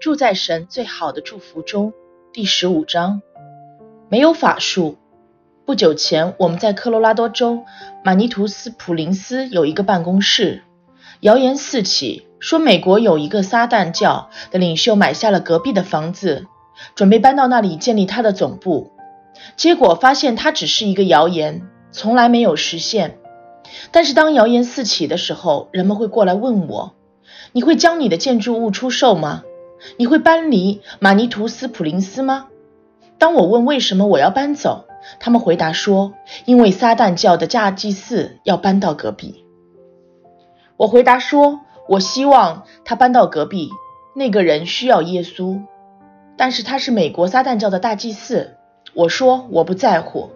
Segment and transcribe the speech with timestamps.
[0.00, 1.92] 住在神最好的祝福中，
[2.32, 3.22] 第十五章。
[4.08, 4.98] 没有法术。
[5.64, 7.64] 不久前，我们在科罗拉多州
[8.04, 10.62] 马尼图斯普林斯有一个办公室，
[11.20, 16.46] 谣言四起，说美国有一个撒旦教的领袖买下了隔壁的房子，
[16.94, 18.92] 准备搬到那里建立他的总部。
[19.56, 23.18] 结果发现它只是一个谣言，从来没有实现。
[23.90, 26.94] 但是当谣言四起的时候，人们会过来问我
[27.52, 29.42] ：“你会将你的建筑物出售吗？
[29.96, 32.48] 你会搬离马尼图斯普林斯吗？”
[33.18, 34.86] 当我问为什么我要搬走，
[35.20, 36.14] 他们回答说
[36.46, 39.44] ：“因为撒旦教的大祭司要搬到隔壁。”
[40.76, 43.70] 我回答说：“我希望他搬到隔壁，
[44.14, 45.60] 那个人需要耶稣，
[46.36, 48.54] 但是他是美国撒旦教的大祭司。”
[48.94, 50.30] 我说：“我不在乎。”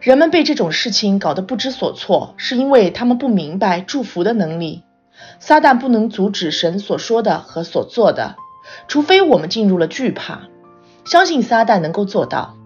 [0.00, 4.82] 人们被这种事情搞得不知所措，是因为他们不明白祝福的能力。
[5.38, 8.36] 撒旦不能阻止神所说的和所做的，
[8.88, 10.40] 除非我们进入了惧怕，
[11.04, 12.56] 相信撒旦能够做到。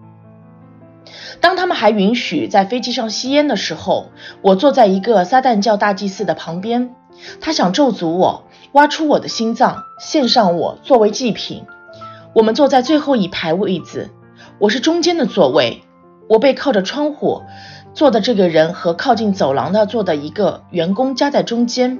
[1.41, 4.07] 当他们还允许在飞机上吸烟的时候，
[4.41, 6.95] 我坐在一个撒旦教大祭司的旁边，
[7.41, 11.63] 他想咒诅我，挖出我的心脏，献上我作为祭品。
[12.33, 14.09] 我们坐在最后一排位子，
[14.59, 15.83] 我是中间的座位。
[16.27, 17.43] 我被靠着窗户
[17.93, 21.99] 坐的这个人和靠近走廊的坐的一个员工夹在中间。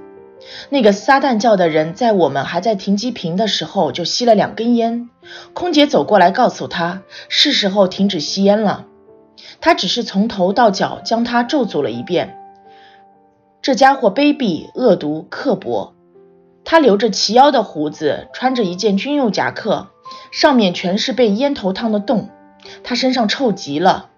[0.69, 5.09] 那个撒旦教的人在我们还在停机坪的时候就吸了两根烟。
[5.53, 8.85] 空姐走过来告诉他是时候停止吸烟了。
[9.59, 12.37] 他只是从头到脚将他咒诅了一遍。
[13.61, 15.93] 这家伙卑鄙、恶毒、刻薄。
[16.63, 19.87] 他留着齐腰的胡子，穿着一件军用夹克，
[20.31, 22.29] 上面全是被烟头烫的洞。
[22.83, 24.09] 他身上臭极了。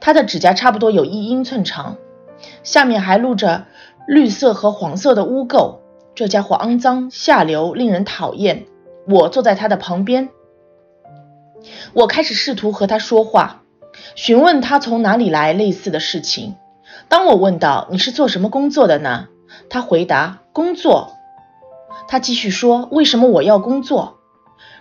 [0.00, 1.96] 他的指甲差不多有一英寸长，
[2.62, 3.64] 下面还露着
[4.06, 5.76] 绿色和黄色的污垢。
[6.14, 8.66] 这家伙肮脏、下流，令人讨厌。
[9.06, 10.28] 我坐在他的旁边，
[11.92, 13.62] 我开始试图和他说话，
[14.14, 16.54] 询问他从哪里来，类似的事情。
[17.08, 19.28] 当我问到：“你是做什么工作的呢？”
[19.68, 21.12] 他回答：“工作。”
[22.08, 24.18] 他继续说：“为什么我要工作？”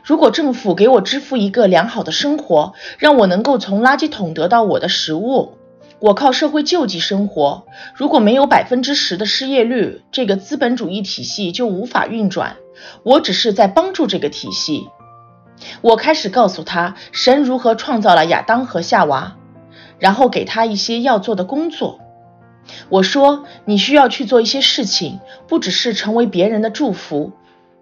[0.04, 5.54] 如果政府给我支付一个良好的生活，让我能够从垃圾桶得到我的食物，
[6.04, 7.66] 我靠社会救济生活。
[7.96, 12.58] 如果没有百分之十的失业率，这个资本主义体系就无法运转。
[13.04, 14.90] 我只是在帮助这个体系。
[15.80, 19.38] 我开始告诉他神如何创造了亚当和夏娃，
[19.98, 22.02] 然后给他一些要做的工作。
[22.90, 27.32] 我说你需要去做一些事情，不只是成为别人的祝福，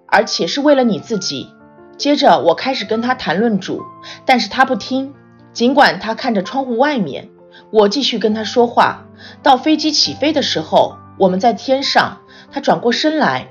[0.06, 1.50] 而且是为了你自己。
[1.98, 3.81] 接着我开始跟他谈论主，
[4.28, 5.16] 但是他不听。
[5.54, 7.28] 尽管他看着窗户外面，
[7.70, 9.06] 我继续跟他说话。
[9.44, 12.22] 到飞机起飞的时候，我们在天上。
[12.52, 13.48] 他转过身来，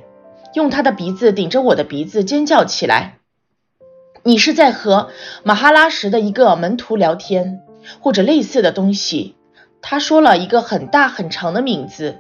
[0.55, 3.19] 用他的鼻子顶着我的鼻子，尖叫起来
[4.25, 5.09] ：“你是在和
[5.43, 7.61] 马哈拉什的一个门徒聊天，
[8.01, 9.37] 或者类似的东西？”
[9.81, 12.19] 他说了一个很大很长的名字，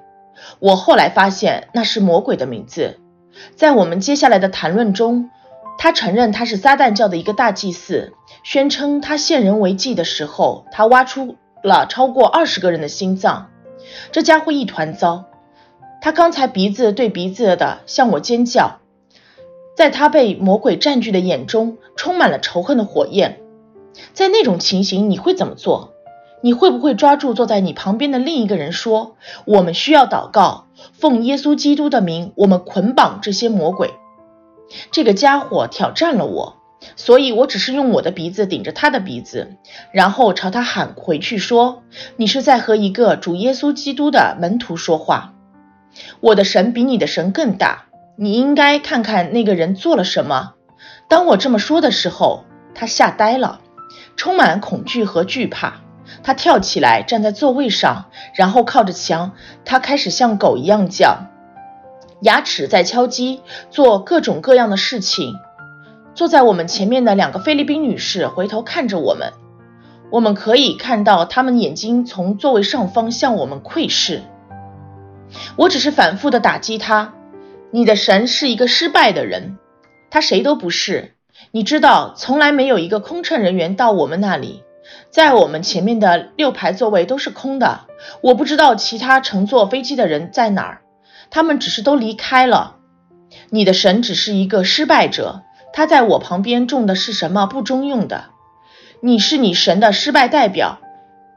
[0.58, 2.98] 我后来发现那是魔鬼的名字。
[3.56, 5.30] 在我们接下来的谈论中。
[5.82, 8.12] 他承认他是撒旦教的一个大祭司，
[8.42, 13.50] 宣称他献人为祭的时候，他挖出了超过二十个人的心脏。
[14.12, 15.24] 这家伙一团糟。
[16.02, 18.78] 他刚才鼻子对鼻子的向我尖叫，
[19.76, 23.40] 在他被魔鬼占据的眼中充满了仇恨的火焰。
[24.14, 25.92] 在那种情形，你会怎么做？
[26.42, 33.92] 你会不会抓住坐在你旁边的另一个人说：“我们需要祷告，奉耶稣基督的名，我们捆绑这些魔鬼。”
[34.90, 36.59] 这个家伙挑战了我，
[36.96, 39.56] 所以我只是用我的鼻子顶着他的鼻子，
[39.92, 41.82] 然后朝他喊回去说
[42.16, 45.34] ：“你是在和一个主耶稣基督的门徒说话。
[46.20, 47.86] 我的神比你的神更大，
[48.16, 50.54] 你应该看看那个人做了什么。”
[51.08, 53.60] 当我这么说的时候，他吓呆了，
[54.16, 55.80] 充满恐惧和惧怕。
[56.22, 59.32] 他跳起来站在座位上，然后靠着墙，
[59.64, 61.18] 他开始像狗一样叫。
[62.22, 63.40] 牙齿在敲击，
[63.70, 65.34] 做各种各样的事情。
[66.20, 69.32] 坐在我们前面的两个菲律宾女士回头看着我们，
[70.10, 74.20] 我们可以看到她们眼睛从座位上方向我们窥视。
[75.56, 77.14] 我只是反复的打击他。
[77.70, 79.56] 你的神是一个失败的人，
[80.10, 81.14] 他谁都不是。
[81.52, 84.62] 你知道，从来没有一个空乘人员到我们那里，
[85.08, 87.86] 在我们前面的六排座位都是空的。
[88.20, 90.82] 我不知道其他乘坐飞机的人在哪儿。
[91.30, 92.76] 他们只是都离开了。
[93.48, 95.44] 你的神只是一个失败者。
[95.72, 98.30] 他在我旁边种的是什么不中用的？
[99.00, 100.78] 你是你神的失败代表。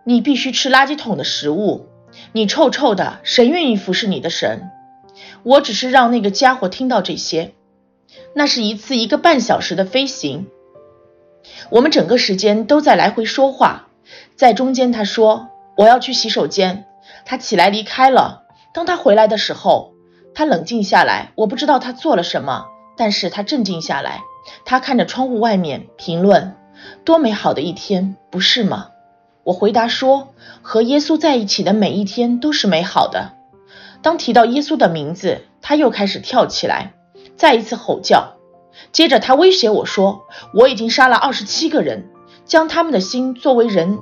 [0.05, 1.87] 你必须吃垃圾桶的食物。
[2.33, 4.69] 你臭臭的，谁愿意服侍你的神？
[5.43, 7.53] 我只是让那个家伙听到这些。
[8.33, 10.47] 那是一次一个半小时的飞行。
[11.69, 13.87] 我们整个时间都在来回说话，
[14.35, 15.47] 在中间他说
[15.77, 16.85] 我要去洗手间，
[17.25, 18.43] 他起来离开了。
[18.73, 19.93] 当他回来的时候，
[20.35, 24.21] 他冷静下来，我不知道他做了什么，但是他镇静下来。
[24.65, 26.55] 他看着窗户外面，评论：
[27.05, 28.89] 多美好的一天，不是吗？
[29.43, 33.33] 我回答说：和耶稣在一起的每一天都是美好的。
[34.01, 36.93] 当提到耶稣的名字，他又开始跳起来，
[37.37, 38.33] 再一次吼叫。
[38.91, 40.23] 接着他威胁我说
[40.53, 42.09] ：“我已经杀了二十七个人，
[42.45, 43.99] 将他们的心作为人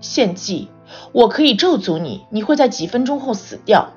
[0.00, 0.70] 献祭。
[1.12, 3.92] 我可以咒诅你，你会在几分钟后死掉。”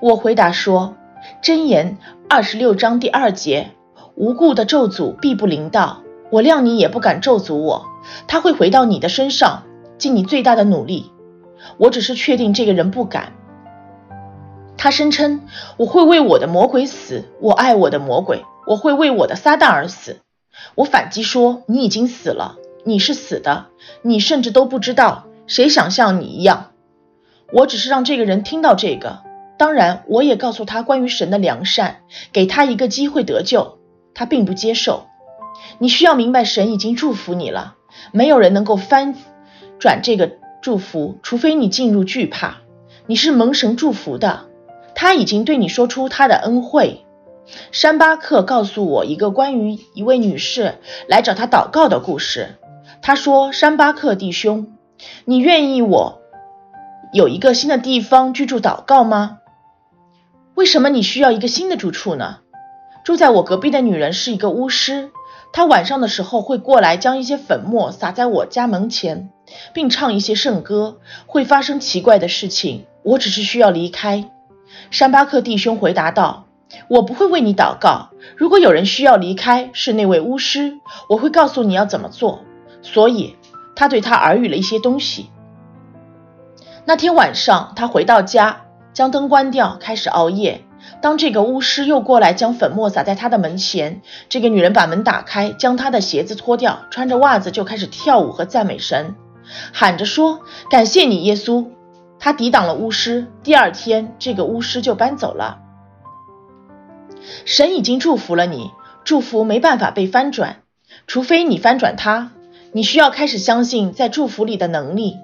[0.00, 0.96] 我回答说
[1.42, 1.96] ：“箴言
[2.34, 3.70] 二十六章第二节，
[4.16, 6.02] 无故的咒诅必不灵到
[6.32, 6.42] 我。
[6.42, 7.86] 谅你也不敢咒诅我，
[8.26, 9.62] 他会回到你的身上，
[9.98, 11.12] 尽你最大的努力。
[11.78, 13.34] 我只是确定这个人不敢。
[14.76, 15.42] 他声称
[15.76, 20.16] 我会为我的魔鬼死，我爱我的魔鬼。”我会为我的撒旦而死。
[20.74, 23.66] 我反击说：“你已经死了，你是死的，
[24.02, 26.72] 你甚至都不知道谁想像你一样。”
[27.54, 29.20] 我只是让这个人听到这个，
[29.64, 32.02] 当然我也告诉他关于神的良善，
[32.34, 33.78] 给他一个机会得救。
[34.14, 35.06] 他并不接受。
[35.78, 37.76] 你需要明白，神已经祝福你了，
[38.12, 39.14] 没有人能够翻
[39.78, 42.58] 转这个祝福，除非你进入惧怕。
[43.06, 44.48] 你是蒙神祝福的，
[44.94, 47.06] 他已经对你说出他的恩惠。
[47.72, 50.74] 山巴克告诉我一个关于一位女士
[51.08, 52.56] 来找他祷告的故事。
[53.00, 54.74] 他说：“山巴克弟兄，
[55.24, 56.20] 你愿意我
[57.14, 59.38] 有一个新的地方居住祷告吗？
[60.54, 62.38] 为什么你需要一个新的住处呢？
[63.04, 65.10] 住在我隔壁的女人是一个巫师，
[65.52, 69.30] 她晚上的时候会过来将一些粉末撒在我家门前，
[69.72, 72.86] 并唱一些圣歌，会发生奇怪的事情。
[73.02, 74.30] 我只是需要离开。”
[74.90, 76.46] 山巴克弟兄回答道。
[76.88, 78.10] 我不会为你祷告。
[78.36, 80.78] 如果有人需要离开，是那位巫师，
[81.08, 82.40] 我会告诉你要怎么做。
[82.82, 83.36] 所以，
[83.76, 85.30] 他对他耳语了一些东西。
[86.84, 88.63] 那天晚上，他回到家，
[88.94, 90.64] 将灯关掉，开始熬夜。
[91.02, 99.14] 当这个巫师又过来将粉末撒在他的门前，这个女人把门打开，将他的鞋子脱掉，穿着袜子就开始跳舞和赞美神，
[99.72, 101.66] 喊着说：“感谢你，耶稣！”
[102.20, 103.26] 他抵挡了巫师。
[103.42, 105.58] 第二天，这个巫师就搬走了。
[107.44, 108.70] 神已经祝福了你，
[109.04, 110.62] 祝福没办法被翻转，
[111.06, 112.30] 除非你翻转它。
[112.72, 115.16] 你需要开始相信在祝福里的能力。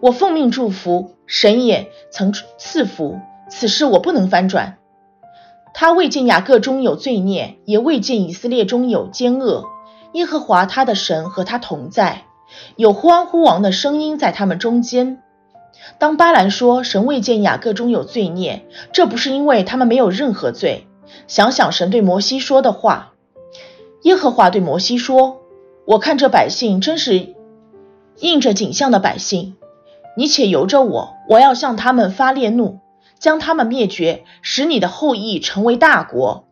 [0.00, 3.18] 我奉命祝福，神也曾赐福，
[3.48, 4.78] 此事我不能翻转。
[5.72, 9.66] 他未见雅各中有罪孽，也未见以色列中有奸恶。
[10.12, 12.22] 耶和华他的神和他同在，
[12.76, 15.22] 有呼安呼王的声音在他们中间。
[15.98, 20.86] 当巴兰说神未见雅各中有罪孽，这不是因为他们没有任何罪。
[21.26, 23.12] 想想神对摩西说的话，
[24.02, 25.40] 耶和华对摩西说
[25.86, 27.34] ：“我看这百姓真是
[28.18, 29.56] 应着景象的百姓，
[30.20, 32.80] 你且由着我，我要向他们发烈怒，
[33.18, 36.44] 将他们灭绝，使你的后裔成为大国。”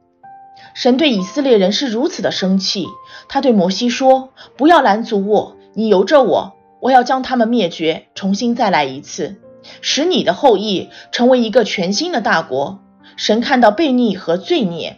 [0.72, 2.86] 神对以色列人是如此的生气，
[3.28, 9.36] 他对摩西说：“不要拦阻我，你由着我，我要将他们灭绝，重新再来一次，
[9.82, 12.78] 使你的后裔成为一个全新的大国。”
[13.18, 14.96] 神看到悖逆和罪孽，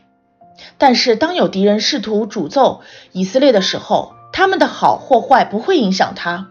[0.79, 6.51] 但是当有敌人试图诅咒以色列的时候，他们的好或坏不会影响他。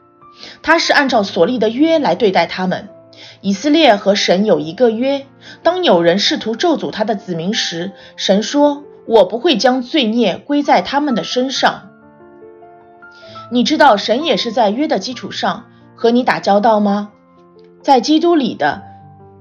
[0.61, 2.89] 他是按照所立的约来对待他们。
[3.41, 5.25] 以色列和神有一个约，
[5.63, 11.89] 当有人试图咒诅他的子民时，神说：“我不会将罪孽归在他们的身上。”
[13.51, 15.65] 你知道神也是在约的基础上
[15.95, 17.11] 和你打交道吗？
[17.81, 18.83] 在基督里的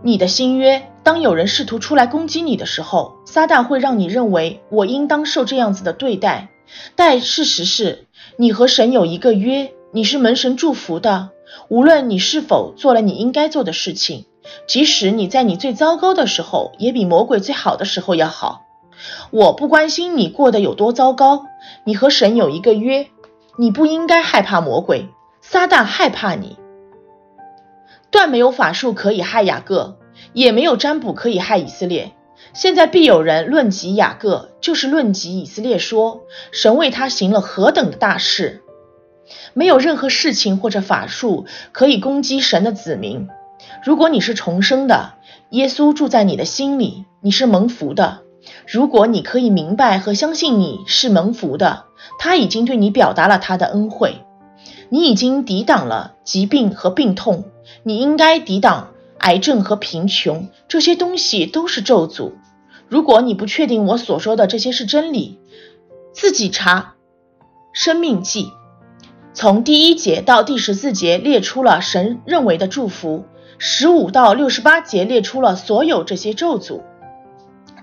[0.02, 0.82] 你的新约。
[1.04, 6.48] 当有人试图出来攻击你的时候，撒旦会让你认为我应当受这样子的对待。
[6.96, 8.04] 但事实是，
[8.36, 11.30] 你和神有一个约，你是门神祝福的。
[11.68, 14.26] 无论你是否做了你应该做的事情，
[14.66, 18.66] 即使你在你最糟糕的时候，也比魔鬼最好的时候要好。
[19.30, 21.46] 我不关心你过得有多糟糕，
[21.84, 23.08] 你和神有一个约，
[23.56, 25.08] 你不应该害怕魔鬼。
[25.40, 26.58] 撒旦害怕你，
[28.10, 29.96] 断没有法术可以害雅各。
[30.32, 32.12] 也没有占卜可以害以色列。
[32.52, 38.62] 现在必有人论及雅各，就是论及以色列，说神为他行了何等的大事。
[39.54, 43.28] 没有任何事情或者法术可以攻击神的子民。
[43.84, 45.14] 如果你是重生的，
[45.50, 48.20] 耶稣住在你的心里，你是蒙福的。
[48.66, 51.84] 如果你可以明白和相信你是蒙福的，
[52.18, 54.24] 他已经对你表达了他的恩惠。
[54.88, 57.44] 你已经抵挡了疾病和病痛，
[57.82, 58.90] 你应该抵挡。
[59.18, 62.34] 癌症和贫穷这些东西都是咒诅。
[62.88, 65.40] 如果你不确定我所说的这些是真理，
[66.12, 66.94] 自己查
[67.72, 68.44] 《生命记》，
[69.40, 73.24] 从第一节到第十四节列出了神认为的祝福，
[73.56, 76.80] 十五到六十八节列出了所有这些咒诅。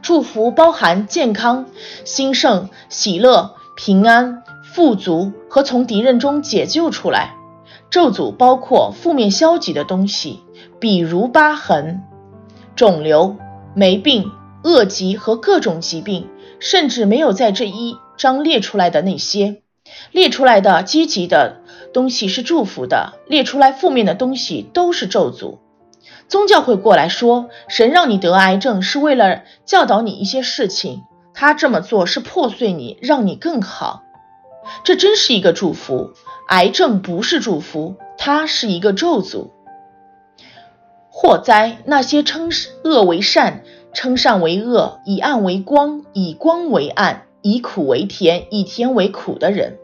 [0.02, 1.68] 祝福包含健康、
[2.04, 4.44] 兴盛、喜乐、平安、
[4.74, 7.38] 富足和从敌人中解救出来。
[7.90, 10.42] 咒诅包括负面消极的东西，
[10.82, 12.04] 比如疤痕、
[12.76, 13.38] 肿瘤、
[13.74, 14.30] 霉病、
[14.66, 16.28] 恶疾和各种疾病，
[16.60, 19.62] 甚至没有在这一章列出来的那些。
[20.12, 21.62] 列出来的积极的
[21.94, 25.58] 东西是祝福的，列出来负面的东西都是咒诅。
[26.28, 34.04] 宗教会过来说，神让你得癌症是为了教导你一些事情，他这么做是破碎你，让你更好。
[34.84, 36.12] 这真是一个祝福。
[36.48, 39.50] 癌症不是祝福，它是一个咒诅。
[41.10, 42.50] 祸灾那些称
[42.84, 43.64] 恶为善、
[43.94, 49.78] 称善为恶、以暗为光、以光为暗、以苦为甜、以甜为苦的人。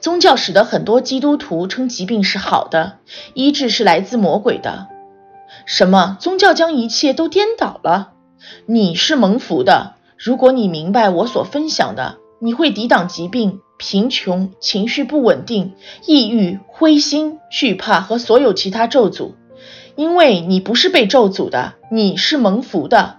[0.00, 2.98] 宗教使得很多基督徒称疾病是好的，
[3.34, 4.86] 医治是来自魔鬼的。
[5.66, 6.16] 什么？
[6.20, 8.12] 宗教将一切都颠倒了？
[8.64, 9.94] 你是蒙福的。
[10.16, 15.74] 如果你明白我所分享的，你会抵挡疾病、贫穷、情绪不稳定、
[16.06, 19.32] 抑郁、灰心、惧怕和所有其他咒诅，
[19.96, 23.17] 因为你不是被咒诅的，你是蒙福的。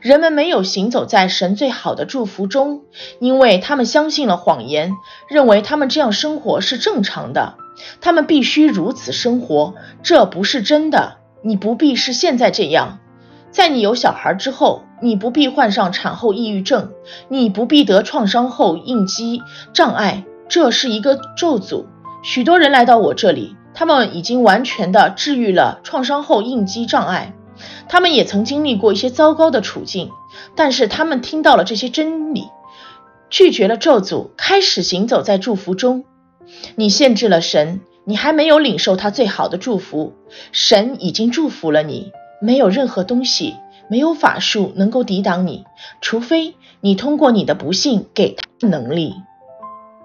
[0.00, 2.82] 人们没有行走在神最好的祝福中，
[3.18, 4.92] 因为他们相信了谎言，
[5.28, 7.54] 认为他们这样生活是正常的。
[8.00, 11.18] 他们必须如此生活，这不是真的。
[11.42, 12.98] 你不必是现在这样，
[13.50, 16.90] 在你有小孩之后，你不必患上产后抑郁症，
[17.28, 21.84] 你不必得创伤后应激障碍，这是一个咒诅。
[22.22, 27.34] 许多人来到我这里，他们已经完全的治愈了创伤后应激障碍。
[27.88, 30.10] 他们也曾经历过一些糟糕的处境，
[30.54, 32.48] 但是他们听到了这些真理，
[33.30, 36.04] 拒绝了咒诅，开始行走在祝福中。
[36.76, 40.12] 你限制了神，你还没有领受他最好的祝福。
[40.52, 43.56] 神已经祝福了你，没有任何东西，
[43.88, 45.64] 没有法术能够抵挡你，
[46.00, 49.14] 除非你通过你的不幸给他能力。